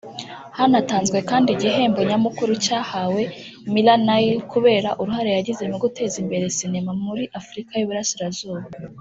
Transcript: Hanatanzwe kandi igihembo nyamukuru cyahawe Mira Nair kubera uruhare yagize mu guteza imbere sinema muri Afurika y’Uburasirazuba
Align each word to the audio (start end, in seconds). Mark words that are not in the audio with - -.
Hanatanzwe 0.57 1.17
kandi 1.29 1.49
igihembo 1.55 1.99
nyamukuru 2.09 2.51
cyahawe 2.65 3.23
Mira 3.73 3.95
Nair 4.05 4.35
kubera 4.51 4.89
uruhare 5.01 5.29
yagize 5.37 5.63
mu 5.71 5.77
guteza 5.83 6.15
imbere 6.23 6.45
sinema 6.57 6.91
muri 7.03 7.23
Afurika 7.39 7.71
y’Uburasirazuba 7.75 8.63